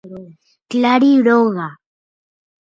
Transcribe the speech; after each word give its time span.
Clari 0.69 1.11
róga. 1.25 1.67